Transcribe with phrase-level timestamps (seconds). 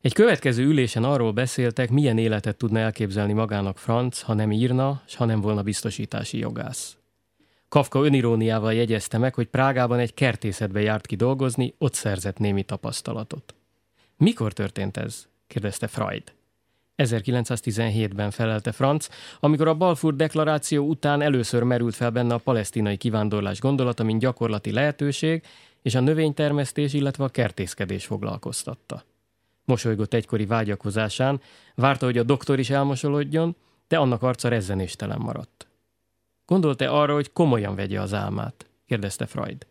[0.00, 5.14] Egy következő ülésen arról beszéltek, milyen életet tudna elképzelni magának Franz, ha nem írna, s
[5.14, 6.96] ha nem volna biztosítási jogász.
[7.68, 13.54] Kafka öniróniával jegyezte meg, hogy Prágában egy kertészetbe járt ki dolgozni, ott szerzett némi tapasztalatot.
[14.16, 15.26] Mikor történt ez?
[15.46, 16.22] kérdezte Freud.
[16.96, 19.08] 1917-ben felelte Franz,
[19.40, 24.72] amikor a Balfour deklaráció után először merült fel benne a palesztinai kivándorlás gondolata, mint gyakorlati
[24.72, 25.42] lehetőség,
[25.82, 29.04] és a növénytermesztés, illetve a kertészkedés foglalkoztatta.
[29.68, 31.40] Mosolygott egykori vágyakozásán,
[31.74, 33.56] várta, hogy a doktor is elmosolodjon,
[33.88, 35.66] de annak arca rezzenéstelen maradt.
[36.46, 38.66] Gondolt-e arra, hogy komolyan vegye az álmát?
[38.86, 39.66] kérdezte Freud.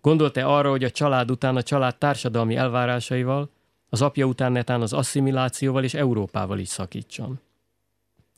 [0.00, 3.50] Gondolt-e arra, hogy a család után a család társadalmi elvárásaival,
[3.88, 7.40] az apja után netán az asszimilációval és Európával is szakítson?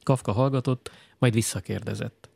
[0.02, 2.28] Kafka hallgatott, majd visszakérdezett.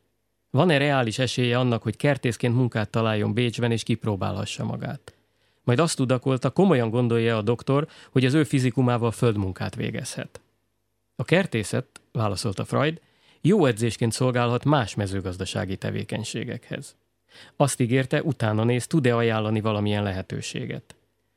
[0.51, 5.15] Van-e reális esélye annak, hogy kertészként munkát találjon Bécsben és kipróbálhassa magát?
[5.65, 10.41] Majd azt tudakolta, komolyan gondolja a doktor, hogy az ő fizikumával földmunkát végezhet.
[11.17, 13.01] A kertészet, válaszolta Freud,
[13.41, 16.97] jó edzésként szolgálhat más mezőgazdasági tevékenységekhez.
[17.57, 20.95] Azt ígérte, utána néz, tud-e ajánlani valamilyen lehetőséget.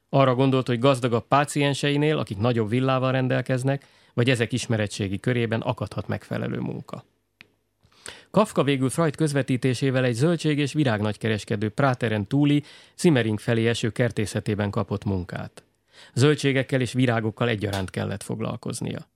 [0.09, 6.59] Arra gondolt, hogy gazdagabb pácienseinél, akik nagyobb villával rendelkeznek, vagy ezek ismeretségi körében akadhat megfelelő
[6.59, 7.03] munka.
[8.31, 12.63] Kafka végül Freud közvetítésével egy zöldség és virágnagykereskedő Práteren túli,
[12.95, 15.63] Simmering felé eső kertészetében kapott munkát.
[16.13, 19.07] Zöldségekkel és virágokkal egyaránt kellett foglalkoznia.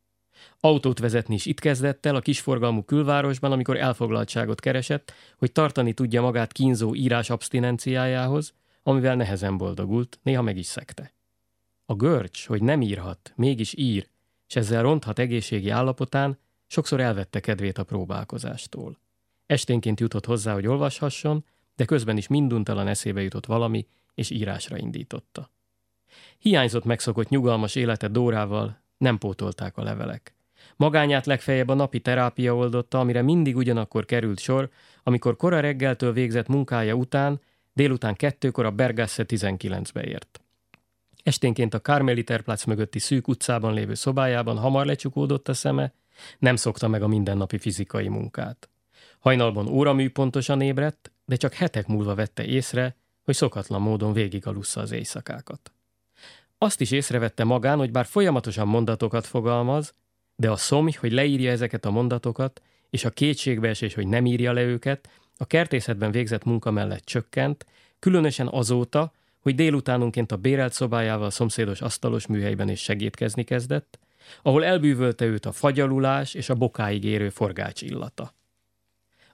[0.60, 6.22] Autót vezetni is itt kezdett el a kisforgalmú külvárosban, amikor elfoglaltságot keresett, hogy tartani tudja
[6.22, 8.54] magát kínzó írás abstinenciájához,
[8.84, 11.14] amivel nehezen boldogult, néha meg is szekte.
[11.86, 14.08] A görcs, hogy nem írhat, mégis ír,
[14.48, 16.38] és ezzel ronthat egészségi állapotán,
[16.72, 18.98] sokszor elvette kedvét a próbálkozástól.
[19.46, 25.50] Esténként jutott hozzá, hogy olvashasson, de közben is minduntalan eszébe jutott valami, és írásra indította.
[26.38, 30.36] Hiányzott megszokott nyugalmas élete Dórával, nem pótolták a levelek.
[30.76, 34.70] Magányát legfeljebb a napi terápia oldotta, amire mindig ugyanakkor került sor,
[35.04, 37.42] amikor kora reggeltől végzett munkája után,
[37.74, 40.42] délután kettőkor a Bergasse 19-be ért.
[41.24, 45.94] Esténként a Karmeliterplatz mögötti szűk utcában lévő szobájában hamar lecsukódott a szeme,
[46.40, 48.70] nem szokta meg a mindennapi fizikai munkát.
[49.20, 54.92] Hajnalban óramű pontosan ébredt, de csak hetek múlva vette észre, hogy szokatlan módon végigalussza az
[54.92, 55.72] éjszakákat.
[56.58, 59.94] Azt is észrevette magán, hogy bár folyamatosan mondatokat fogalmaz,
[60.36, 64.62] de a szomj, hogy leírja ezeket a mondatokat, és a kétségbeesés, hogy nem írja le
[64.62, 67.66] őket, a kertészetben végzett munka mellett csökkent,
[68.00, 74.00] különösen azóta, hogy délutánonként a bérelt szobájával a szomszédos asztalos műhelyben is segítkezni kezdett,
[74.42, 78.34] ahol elbűvölte őt a fagyalulás és a bokáig érő forgács illata.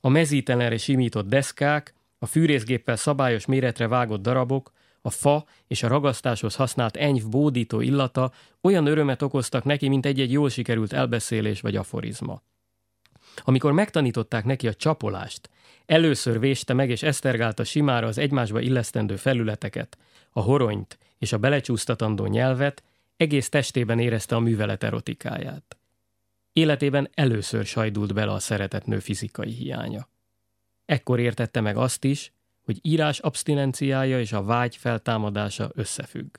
[0.01, 4.71] A mezítelenre simított deszkák, a fűrészgéppel szabályos méretre vágott darabok,
[5.01, 8.31] a fa és a ragasztáshoz használt enyv bódító illata
[8.61, 12.41] olyan örömet okoztak neki, mint egy-egy jól sikerült elbeszélés vagy aforizma.
[13.43, 15.49] Amikor megtanították neki a csapolást,
[15.85, 19.97] először véste meg és esztergálta simára az egymásba illesztendő felületeket,
[20.31, 22.83] a horonyt és a belecsúsztatandó nyelvet,
[23.17, 25.77] egész testében érezte a művelet erotikáját.
[26.53, 30.07] Életében először sajdult bele a szeretett nő fizikai hiánya.
[30.85, 32.31] Ekkor értette meg azt is,
[32.63, 36.35] hogy írás abstinenciája és a vágy feltámadása összefügg.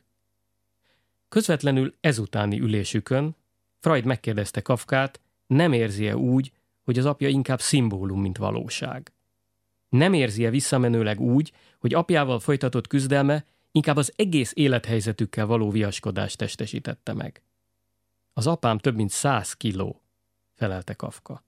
[1.28, 3.37] Közvetlenül ezutáni ülésükön
[3.81, 6.53] Freud megkérdezte Kafkát, nem érzi-e úgy,
[6.83, 9.12] hogy az apja inkább szimbólum, mint valóság.
[9.88, 13.44] Nem érzi-e visszamenőleg úgy, hogy apjával folytatott küzdelme
[13.78, 17.43] inkább az egész élethelyzetükkel való viaskodást testesítette meg.
[18.33, 20.03] Az apám több mint száz kiló,
[20.55, 21.44] felelte Kafka.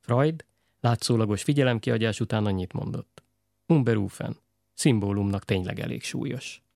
[0.00, 0.44] Freud
[0.80, 3.22] látszólagos figyelemkiadás után annyit mondott.
[3.66, 4.36] Umberufen,
[4.74, 6.62] szimbólumnak tényleg elég súlyos.